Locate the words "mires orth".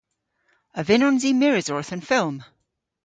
1.39-1.93